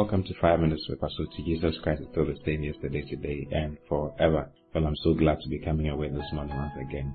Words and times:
Welcome 0.00 0.24
to 0.24 0.34
Five 0.40 0.60
Minutes 0.60 0.86
with 0.88 0.98
Pastor 0.98 1.24
Oti. 1.28 1.44
Jesus 1.44 1.74
Christ 1.82 2.00
is 2.00 2.08
still 2.10 2.24
the 2.24 2.38
same 2.46 2.62
yesterday, 2.62 3.02
today, 3.02 3.46
and 3.52 3.76
forever. 3.86 4.50
Well, 4.74 4.86
I'm 4.86 4.96
so 5.04 5.12
glad 5.12 5.42
to 5.42 5.48
be 5.50 5.58
coming 5.58 5.84
your 5.84 5.96
way 5.96 6.08
this 6.08 6.32
morning 6.32 6.56
once 6.56 6.72
again. 6.80 7.12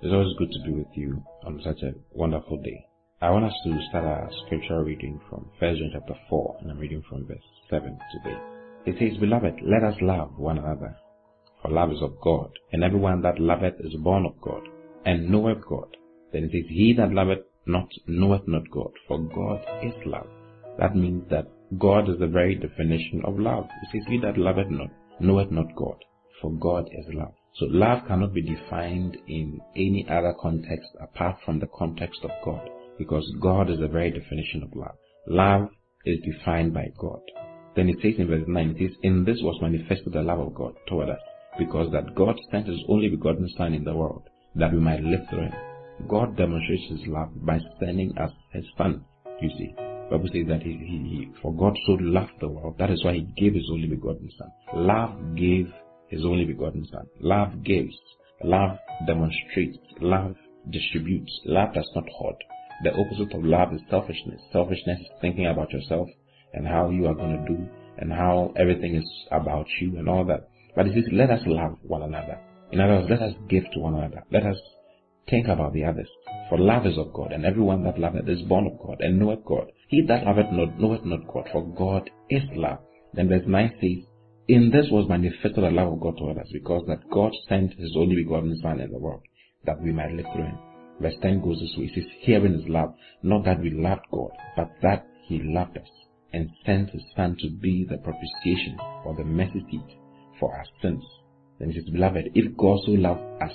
It's 0.00 0.10
always 0.10 0.34
good 0.38 0.50
to 0.50 0.62
be 0.64 0.72
with 0.78 0.88
you 0.94 1.22
on 1.44 1.60
such 1.62 1.82
a 1.82 1.92
wonderful 2.10 2.56
day. 2.62 2.86
I 3.20 3.28
want 3.28 3.44
us 3.44 3.52
to 3.64 3.78
start 3.90 4.06
our 4.06 4.30
scripture 4.46 4.82
reading 4.82 5.20
from 5.28 5.50
1 5.58 5.76
John 5.76 5.90
chapter 5.92 6.14
4, 6.30 6.56
and 6.62 6.70
I'm 6.70 6.78
reading 6.78 7.04
from 7.06 7.26
verse 7.26 7.36
7 7.68 7.98
today. 8.14 8.38
It 8.86 8.96
says, 8.98 9.20
Beloved, 9.20 9.60
let 9.64 9.84
us 9.84 9.96
love 10.00 10.32
one 10.38 10.56
another, 10.56 10.96
for 11.60 11.70
love 11.70 11.92
is 11.92 12.00
of 12.00 12.18
God, 12.22 12.50
and 12.72 12.82
everyone 12.82 13.20
that 13.22 13.40
loveth 13.40 13.78
is 13.80 13.94
born 14.02 14.24
of 14.24 14.40
God, 14.40 14.62
and 15.04 15.28
knoweth 15.28 15.66
God. 15.68 15.98
Then 16.32 16.44
it 16.44 16.52
says, 16.52 16.70
He 16.70 16.94
that 16.96 17.12
loveth 17.12 17.44
not 17.66 17.88
knoweth 18.06 18.48
not 18.48 18.70
God, 18.70 18.92
for 19.06 19.18
God 19.18 19.60
is 19.84 19.92
love. 20.06 20.28
That 20.78 20.96
means 20.96 21.28
that 21.28 21.46
God 21.78 22.08
is 22.10 22.18
the 22.18 22.26
very 22.26 22.54
definition 22.54 23.22
of 23.24 23.38
love. 23.38 23.64
It 23.82 23.88
says, 23.92 24.02
He 24.08 24.18
that 24.20 24.36
loveth 24.36 24.70
not 24.70 24.90
knoweth 25.20 25.50
not 25.50 25.74
God, 25.76 26.04
for 26.40 26.50
God 26.52 26.88
is 26.92 27.06
love. 27.14 27.32
So 27.54 27.66
love 27.66 28.06
cannot 28.06 28.34
be 28.34 28.42
defined 28.42 29.16
in 29.28 29.60
any 29.76 30.06
other 30.10 30.34
context 30.40 30.88
apart 31.00 31.36
from 31.44 31.60
the 31.60 31.68
context 31.74 32.20
of 32.24 32.30
God, 32.44 32.68
because 32.98 33.24
God 33.40 33.70
is 33.70 33.78
the 33.78 33.88
very 33.88 34.10
definition 34.10 34.62
of 34.62 34.74
love. 34.74 34.96
Love 35.26 35.68
is 36.04 36.18
defined 36.20 36.74
by 36.74 36.88
God. 36.98 37.20
Then 37.76 37.88
it 37.88 37.96
says 38.02 38.14
in 38.18 38.28
verse 38.28 38.44
9, 38.46 38.70
it 38.70 38.90
says, 38.90 38.98
In 39.02 39.24
this 39.24 39.38
was 39.42 39.60
manifested 39.62 40.12
the 40.12 40.22
love 40.22 40.40
of 40.40 40.54
God 40.54 40.74
toward 40.88 41.08
us, 41.08 41.20
because 41.58 41.90
that 41.92 42.14
God 42.14 42.36
sent 42.50 42.66
his 42.66 42.80
only 42.88 43.08
begotten 43.08 43.48
Son 43.56 43.72
in 43.74 43.84
the 43.84 43.94
world, 43.94 44.28
that 44.56 44.72
we 44.72 44.80
might 44.80 45.02
live 45.02 45.20
through 45.30 45.44
him. 45.44 45.54
God 46.08 46.36
demonstrates 46.36 46.90
his 46.90 47.06
love 47.06 47.30
by 47.46 47.60
sending 47.80 48.16
us 48.18 48.32
his 48.52 48.64
Son, 48.76 49.04
you 49.40 49.50
see. 49.50 49.91
Bible 50.10 50.28
says 50.32 50.46
that 50.48 50.62
he, 50.62 50.72
he, 50.72 50.98
he, 51.08 51.32
for 51.40 51.54
God 51.54 51.76
so 51.86 51.92
loved 52.00 52.32
the 52.40 52.48
world, 52.48 52.76
that 52.78 52.90
is 52.90 53.04
why 53.04 53.14
he 53.14 53.28
gave 53.36 53.54
his 53.54 53.68
only 53.70 53.88
begotten 53.88 54.30
Son. 54.38 54.50
Love 54.74 55.36
gave 55.36 55.72
his 56.08 56.24
only 56.24 56.44
begotten 56.44 56.86
Son. 56.90 57.06
Love 57.20 57.62
gives. 57.64 57.94
Love 58.44 58.76
demonstrates. 59.06 59.78
Love 60.00 60.34
distributes. 60.70 61.32
Love 61.44 61.74
does 61.74 61.88
not 61.94 62.08
hoard. 62.10 62.36
The 62.84 62.90
opposite 62.92 63.34
of 63.34 63.44
love 63.44 63.72
is 63.72 63.80
selfishness. 63.88 64.40
Selfishness 64.52 65.00
is 65.00 65.06
thinking 65.20 65.46
about 65.46 65.72
yourself 65.72 66.08
and 66.52 66.66
how 66.66 66.90
you 66.90 67.06
are 67.06 67.14
going 67.14 67.44
to 67.44 67.52
do 67.52 67.68
and 67.98 68.12
how 68.12 68.52
everything 68.56 68.96
is 68.96 69.08
about 69.30 69.66
you 69.80 69.98
and 69.98 70.08
all 70.08 70.24
that. 70.24 70.48
But 70.74 70.86
it 70.86 70.94
says, 70.94 71.12
let 71.12 71.30
us 71.30 71.40
love 71.46 71.78
one 71.82 72.02
another. 72.02 72.38
In 72.72 72.80
other 72.80 72.94
words, 72.94 73.08
let 73.10 73.22
us 73.22 73.34
give 73.48 73.64
to 73.74 73.80
one 73.80 73.94
another. 73.94 74.24
Let 74.32 74.44
us 74.44 74.56
think 75.28 75.48
about 75.48 75.72
the 75.74 75.84
others. 75.84 76.08
For 76.48 76.58
love 76.58 76.86
is 76.86 76.98
of 76.98 77.12
God, 77.12 77.32
and 77.32 77.44
everyone 77.44 77.84
that 77.84 77.98
loveth 77.98 78.28
is 78.28 78.42
born 78.42 78.66
of 78.66 78.78
God, 78.78 79.00
and 79.00 79.18
knoweth 79.18 79.44
God. 79.44 79.70
He 79.92 80.00
that 80.08 80.24
loveth 80.24 80.50
not 80.52 80.80
knoweth 80.80 81.04
not 81.04 81.26
God, 81.26 81.50
for 81.52 81.66
God 81.66 82.08
is 82.30 82.44
love. 82.54 82.78
Then 83.12 83.28
verse 83.28 83.44
9 83.46 83.72
says, 83.78 84.06
In 84.48 84.70
this 84.70 84.86
was 84.90 85.06
manifested 85.06 85.56
the 85.56 85.70
love 85.70 85.92
of 85.92 86.00
God 86.00 86.16
toward 86.16 86.38
us, 86.38 86.48
because 86.50 86.86
that 86.88 87.10
God 87.10 87.30
sent 87.46 87.74
his 87.74 87.94
only 87.94 88.16
begotten 88.16 88.58
Son 88.62 88.80
in 88.80 88.90
the 88.90 88.98
world, 88.98 89.20
that 89.66 89.82
we 89.82 89.92
might 89.92 90.12
live 90.12 90.24
through 90.32 90.44
him. 90.44 90.58
Verse 90.98 91.16
10 91.20 91.42
goes 91.42 91.60
this 91.60 91.74
way. 91.76 91.84
It 91.84 91.94
says, 91.94 92.10
Herein 92.22 92.54
is 92.54 92.68
love, 92.68 92.94
not 93.22 93.44
that 93.44 93.60
we 93.60 93.68
loved 93.68 94.06
God, 94.10 94.30
but 94.56 94.70
that 94.80 95.06
he 95.24 95.42
loved 95.42 95.76
us, 95.76 95.90
and 96.32 96.48
sent 96.64 96.88
his 96.88 97.02
Son 97.14 97.36
to 97.40 97.50
be 97.50 97.84
the 97.84 97.98
propitiation, 97.98 98.78
or 99.04 99.14
the 99.14 99.24
mercy 99.24 99.62
seat, 99.70 99.98
for 100.40 100.56
our 100.56 100.64
sins. 100.80 101.04
Then 101.58 101.68
it 101.68 101.74
says, 101.74 101.90
Beloved, 101.92 102.30
if 102.34 102.56
God 102.56 102.80
so 102.86 102.92
loved 102.92 103.42
us, 103.42 103.52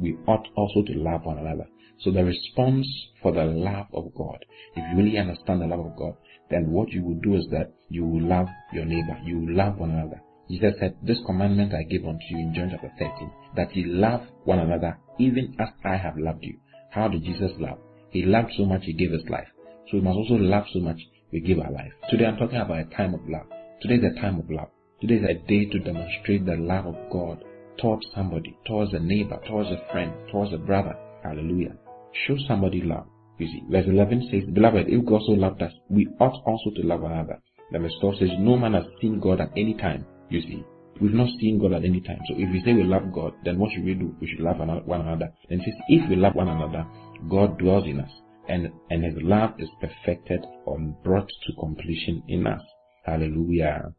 we 0.00 0.16
ought 0.26 0.48
also 0.56 0.82
to 0.82 0.98
love 0.98 1.26
one 1.26 1.38
another. 1.38 1.68
So 2.04 2.10
the 2.10 2.24
response 2.24 2.86
for 3.22 3.32
the 3.32 3.44
love 3.44 3.86
of 3.92 4.14
God, 4.14 4.44
if 4.74 4.84
you 4.90 5.02
really 5.02 5.18
understand 5.18 5.62
the 5.62 5.66
love 5.66 5.86
of 5.86 5.96
God, 5.96 6.14
then 6.50 6.70
what 6.70 6.90
you 6.90 7.02
will 7.02 7.20
do 7.22 7.36
is 7.36 7.46
that 7.50 7.72
you 7.88 8.04
will 8.04 8.22
love 8.22 8.48
your 8.72 8.84
neighbor. 8.84 9.18
You 9.24 9.40
will 9.40 9.56
love 9.56 9.78
one 9.78 9.90
another. 9.90 10.20
Jesus 10.48 10.74
said, 10.78 10.96
This 11.02 11.18
commandment 11.26 11.74
I 11.74 11.82
give 11.82 12.04
unto 12.04 12.24
you 12.30 12.38
in 12.38 12.54
John 12.54 12.70
chapter 12.70 12.92
13, 12.98 13.32
that 13.56 13.74
ye 13.74 13.84
love 13.86 14.22
one 14.44 14.60
another 14.60 14.98
even 15.18 15.56
as 15.58 15.68
I 15.84 15.96
have 15.96 16.16
loved 16.18 16.44
you. 16.44 16.58
How 16.90 17.08
did 17.08 17.24
Jesus 17.24 17.52
love? 17.58 17.78
He 18.10 18.24
loved 18.24 18.52
so 18.56 18.64
much 18.64 18.82
he 18.84 18.92
gave 18.92 19.10
his 19.10 19.28
life. 19.28 19.48
So 19.90 19.96
we 19.96 20.00
must 20.02 20.16
also 20.16 20.34
love 20.34 20.64
so 20.72 20.80
much 20.80 20.98
we 21.32 21.40
give 21.40 21.58
our 21.58 21.72
life. 21.72 21.92
Today 22.10 22.26
I'm 22.26 22.36
talking 22.36 22.58
about 22.58 22.78
a 22.78 22.96
time 22.96 23.14
of 23.14 23.20
love. 23.28 23.46
Today 23.80 23.94
is 23.94 24.16
a 24.16 24.20
time 24.20 24.38
of 24.38 24.50
love. 24.50 24.68
Today 25.00 25.14
is 25.14 25.24
a 25.24 25.46
day 25.46 25.66
to 25.66 25.78
demonstrate 25.80 26.46
the 26.46 26.56
love 26.56 26.86
of 26.86 26.96
God 27.10 27.44
towards 27.78 28.06
somebody, 28.14 28.56
towards 28.66 28.94
a 28.94 28.98
neighbor, 28.98 29.38
towards 29.46 29.70
a 29.70 29.82
friend, 29.90 30.12
towards 30.30 30.52
a 30.54 30.58
brother. 30.58 30.96
Hallelujah. 31.22 31.76
Show 32.24 32.36
somebody 32.48 32.82
love. 32.82 33.06
You 33.38 33.46
see, 33.48 33.62
verse 33.68 33.86
11 33.86 34.28
says, 34.30 34.54
Beloved, 34.54 34.88
if 34.88 35.04
God 35.04 35.20
so 35.26 35.32
loved 35.32 35.60
us, 35.62 35.72
we 35.90 36.08
ought 36.20 36.42
also 36.46 36.70
to 36.76 36.86
love 36.86 37.02
another. 37.04 37.38
Then 37.70 37.82
verse 37.82 37.94
12 38.00 38.18
says, 38.18 38.28
No 38.38 38.56
man 38.56 38.72
has 38.72 38.84
seen 39.00 39.20
God 39.20 39.40
at 39.40 39.50
any 39.56 39.74
time. 39.74 40.06
You 40.30 40.40
see, 40.40 40.64
we've 41.00 41.12
not 41.12 41.28
seen 41.38 41.58
God 41.60 41.74
at 41.74 41.84
any 41.84 42.00
time. 42.00 42.20
So 42.28 42.34
if 42.36 42.50
we 42.50 42.62
say 42.64 42.72
we 42.72 42.84
love 42.84 43.12
God, 43.12 43.34
then 43.44 43.58
what 43.58 43.72
should 43.72 43.84
we 43.84 43.94
do? 43.94 44.14
We 44.20 44.28
should 44.28 44.40
love 44.40 44.58
one 44.58 45.00
another. 45.00 45.32
Then 45.50 45.60
says, 45.64 45.74
If 45.88 46.08
we 46.08 46.16
love 46.16 46.34
one 46.34 46.48
another, 46.48 46.86
God 47.28 47.58
dwells 47.58 47.86
in 47.86 48.00
us, 48.00 48.10
and, 48.48 48.72
and 48.90 49.04
his 49.04 49.22
love 49.22 49.54
is 49.58 49.68
perfected 49.80 50.40
or 50.64 50.78
brought 51.04 51.28
to 51.28 51.52
completion 51.60 52.22
in 52.28 52.46
us. 52.46 52.62
Hallelujah. 53.04 53.92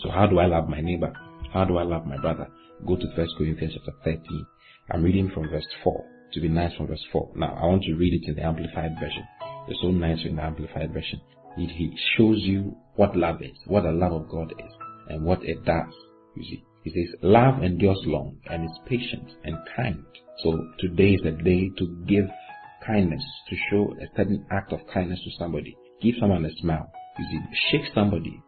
So 0.00 0.10
how 0.10 0.26
do 0.26 0.38
I 0.38 0.46
love 0.46 0.68
my 0.68 0.80
neighbor? 0.80 1.12
How 1.52 1.64
do 1.64 1.78
I 1.78 1.82
love 1.82 2.06
my 2.06 2.18
brother? 2.18 2.48
Go 2.86 2.96
to 2.96 3.06
1 3.16 3.28
Corinthians 3.38 3.74
chapter 3.74 3.92
13. 4.04 4.46
I'm 4.92 5.02
reading 5.02 5.30
from 5.34 5.48
verse 5.48 5.66
4 5.82 6.15
to 6.32 6.40
be 6.40 6.48
nice 6.48 6.74
from 6.76 6.88
verse 6.88 7.04
4. 7.12 7.32
Now, 7.36 7.58
I 7.60 7.66
want 7.66 7.82
to 7.84 7.94
read 7.94 8.14
it 8.14 8.28
in 8.28 8.36
the 8.36 8.42
Amplified 8.42 8.96
Version. 9.00 9.26
It's 9.68 9.80
so 9.80 9.90
nice 9.90 10.18
in 10.24 10.36
the 10.36 10.42
Amplified 10.42 10.92
Version. 10.92 11.20
It, 11.56 11.70
he 11.70 11.96
shows 12.16 12.38
you 12.40 12.76
what 12.96 13.16
love 13.16 13.42
is, 13.42 13.56
what 13.66 13.82
the 13.82 13.92
love 13.92 14.12
of 14.12 14.28
God 14.28 14.52
is, 14.52 14.72
and 15.08 15.24
what 15.24 15.42
it 15.44 15.64
does. 15.64 15.92
You 16.36 16.44
see, 16.44 16.64
he 16.84 16.90
says, 16.90 17.14
Love 17.22 17.62
endures 17.62 18.00
long 18.04 18.36
and 18.50 18.64
is 18.64 18.78
patient 18.86 19.30
and 19.44 19.56
kind. 19.74 20.04
So 20.42 20.52
today 20.78 21.12
is 21.12 21.22
a 21.24 21.42
day 21.42 21.70
to 21.78 22.04
give 22.06 22.26
kindness, 22.86 23.24
to 23.48 23.56
show 23.70 23.94
a 24.00 24.06
certain 24.16 24.46
act 24.50 24.72
of 24.72 24.80
kindness 24.92 25.20
to 25.24 25.30
somebody. 25.38 25.76
Give 26.02 26.14
someone 26.20 26.44
a 26.44 26.54
smile. 26.60 26.90
You 27.18 27.24
see, 27.30 27.56
shake 27.70 27.94
somebody. 27.94 28.42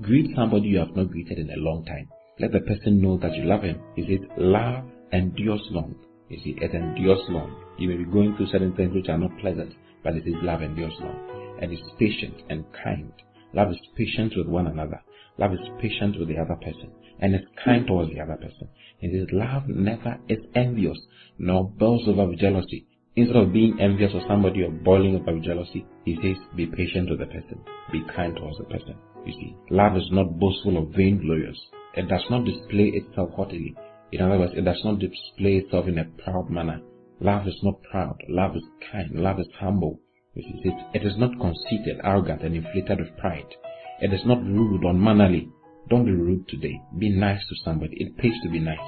Greet 0.00 0.34
somebody 0.34 0.68
you 0.68 0.78
have 0.78 0.96
not 0.96 1.10
greeted 1.10 1.38
in 1.38 1.50
a 1.50 1.56
long 1.56 1.84
time. 1.84 2.08
Let 2.40 2.52
the 2.52 2.60
person 2.60 3.02
know 3.02 3.18
that 3.18 3.34
you 3.34 3.44
love 3.44 3.62
him. 3.62 3.80
He 3.94 4.02
says, 4.02 4.26
Love 4.38 4.84
endures 5.12 5.62
long 5.70 5.94
you 6.28 6.38
see, 6.42 6.56
it 6.60 6.74
endures 6.74 7.20
long. 7.28 7.54
You 7.78 7.88
may 7.88 7.96
be 7.96 8.04
going 8.04 8.36
through 8.36 8.48
certain 8.48 8.74
things 8.74 8.94
which 8.94 9.08
are 9.08 9.18
not 9.18 9.38
pleasant, 9.40 9.74
but 10.02 10.14
it 10.14 10.26
is 10.26 10.34
love 10.42 10.62
endures 10.62 10.94
long. 11.00 11.56
And 11.60 11.72
is 11.72 11.80
patient 11.98 12.34
and 12.48 12.64
kind. 12.84 13.12
Love 13.52 13.70
is 13.70 13.78
patient 13.96 14.32
with 14.36 14.48
one 14.48 14.66
another. 14.66 15.00
Love 15.38 15.52
is 15.52 15.68
patient 15.80 16.18
with 16.18 16.28
the 16.28 16.38
other 16.38 16.56
person. 16.56 16.90
And 17.20 17.34
is 17.34 17.42
kind 17.64 17.86
towards 17.86 18.12
the 18.12 18.20
other 18.20 18.36
person. 18.36 18.68
It 19.00 19.08
is 19.08 19.28
love 19.32 19.68
never 19.68 20.18
is 20.28 20.38
envious, 20.54 20.98
nor 21.38 21.68
boils 21.68 22.08
over 22.08 22.26
with 22.26 22.40
jealousy. 22.40 22.86
Instead 23.16 23.36
of 23.36 23.52
being 23.52 23.78
envious 23.80 24.12
of 24.14 24.22
somebody 24.26 24.62
or 24.62 24.70
boiling 24.70 25.14
over 25.14 25.34
with 25.34 25.44
jealousy, 25.44 25.86
he 26.04 26.16
says, 26.16 26.36
be 26.56 26.66
patient 26.66 27.10
with 27.10 27.20
the 27.20 27.26
person. 27.26 27.60
Be 27.92 28.02
kind 28.14 28.34
towards 28.36 28.58
the 28.58 28.64
person. 28.64 28.96
You 29.24 29.32
see, 29.32 29.56
love 29.70 29.96
is 29.96 30.08
not 30.10 30.38
boastful 30.38 30.76
or 30.76 30.86
vainglorious. 30.96 31.58
It 31.96 32.08
does 32.08 32.24
not 32.28 32.44
display 32.44 32.90
itself 32.94 33.30
haughtily. 33.36 33.76
In 34.14 34.20
other 34.20 34.38
words, 34.38 34.52
it 34.54 34.64
does 34.64 34.80
not 34.84 35.00
display 35.00 35.56
itself 35.56 35.88
in 35.88 35.98
a 35.98 36.04
proud 36.04 36.48
manner. 36.48 36.80
Love 37.18 37.48
is 37.48 37.58
not 37.64 37.82
proud. 37.82 38.16
Love 38.28 38.54
is 38.54 38.62
kind. 38.92 39.10
Love 39.10 39.40
is 39.40 39.48
humble. 39.58 39.98
It 40.36 41.02
is 41.04 41.16
not 41.18 41.32
conceited, 41.40 41.98
arrogant, 42.04 42.42
and 42.42 42.54
inflated 42.54 43.00
with 43.00 43.16
pride. 43.18 43.52
It 44.00 44.12
is 44.12 44.24
not 44.24 44.44
rude, 44.44 44.84
unmannerly. 44.84 45.48
Don't 45.90 46.04
be 46.04 46.12
rude 46.12 46.46
today. 46.46 46.80
Be 46.96 47.08
nice 47.08 47.40
to 47.48 47.56
somebody. 47.64 47.96
It 47.96 48.16
pays 48.16 48.34
to 48.44 48.50
be 48.50 48.60
nice. 48.60 48.78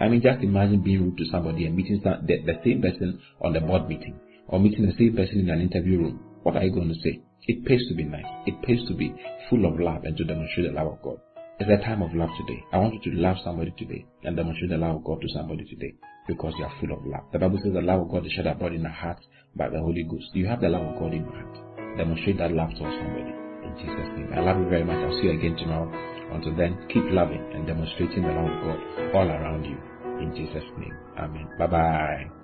I 0.00 0.08
mean, 0.08 0.20
just 0.20 0.42
imagine 0.42 0.82
being 0.82 1.04
rude 1.04 1.18
to 1.18 1.26
somebody 1.30 1.66
and 1.66 1.76
meeting 1.76 2.00
the, 2.02 2.42
the 2.44 2.58
same 2.64 2.82
person 2.82 3.20
on 3.42 3.52
the 3.52 3.60
board 3.60 3.88
meeting 3.88 4.18
or 4.48 4.58
meeting 4.58 4.86
the 4.86 4.96
same 4.98 5.14
person 5.14 5.38
in 5.38 5.50
an 5.50 5.60
interview 5.60 5.98
room. 5.98 6.18
What 6.42 6.56
are 6.56 6.64
you 6.64 6.72
going 6.72 6.88
to 6.88 7.00
say? 7.00 7.20
It 7.46 7.64
pays 7.64 7.86
to 7.90 7.94
be 7.94 8.02
nice. 8.02 8.26
It 8.46 8.60
pays 8.62 8.84
to 8.88 8.94
be 8.94 9.14
full 9.48 9.66
of 9.66 9.78
love 9.78 10.02
and 10.02 10.16
to 10.16 10.24
demonstrate 10.24 10.66
the 10.66 10.72
love 10.74 10.94
of 10.94 11.02
God. 11.02 11.18
It's 11.60 11.70
a 11.70 11.84
time 11.86 12.02
of 12.02 12.12
love 12.14 12.30
today. 12.36 12.64
I 12.72 12.78
want 12.78 12.94
you 12.94 13.12
to 13.12 13.16
love 13.16 13.36
somebody 13.44 13.72
today 13.78 14.04
and 14.24 14.36
demonstrate 14.36 14.70
the 14.70 14.76
love 14.76 14.96
of 14.96 15.04
God 15.04 15.20
to 15.20 15.28
somebody 15.28 15.64
today 15.64 15.94
because 16.26 16.52
you 16.58 16.64
are 16.64 16.72
full 16.80 16.90
of 16.90 17.06
love. 17.06 17.30
The 17.32 17.38
Bible 17.38 17.60
says 17.62 17.72
the 17.72 17.80
love 17.80 18.00
of 18.00 18.10
God 18.10 18.26
is 18.26 18.32
shed 18.32 18.48
abroad 18.48 18.74
in 18.74 18.82
the 18.82 18.88
heart 18.88 19.20
by 19.54 19.68
the 19.68 19.78
Holy 19.78 20.02
Ghost. 20.02 20.34
You 20.34 20.48
have 20.48 20.60
the 20.60 20.68
love 20.68 20.82
of 20.82 20.98
God 20.98 21.14
in 21.14 21.22
your 21.22 21.32
heart. 21.32 21.96
Demonstrate 21.96 22.38
that 22.38 22.50
love 22.50 22.70
to 22.70 22.82
somebody 22.82 23.30
in 23.62 23.72
Jesus' 23.78 24.10
name. 24.18 24.30
I 24.34 24.40
love 24.40 24.58
you 24.58 24.68
very 24.68 24.82
much. 24.82 24.98
I'll 24.98 25.14
see 25.14 25.30
you 25.30 25.38
again 25.38 25.54
tomorrow. 25.54 25.86
Until 26.34 26.56
then, 26.56 26.74
keep 26.88 27.04
loving 27.14 27.46
and 27.54 27.66
demonstrating 27.68 28.22
the 28.22 28.34
love 28.34 28.50
of 28.50 28.58
God 28.66 29.14
all 29.14 29.30
around 29.30 29.62
you 29.62 29.78
in 30.18 30.34
Jesus' 30.34 30.66
name. 30.76 30.96
Amen. 31.16 31.46
Bye 31.56 31.66
bye. 31.68 32.43